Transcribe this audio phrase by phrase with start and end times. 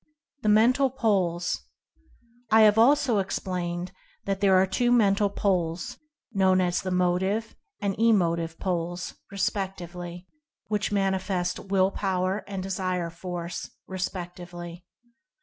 [0.41, 1.61] THE MENTAL POLES.
[2.49, 3.91] I have also explained
[4.25, 5.99] that there are two Mental Poles
[6.33, 10.25] known as the Motive and Emotive Poles, re spectively,
[10.65, 14.87] which manifest Will Power and Desire Force, respectively.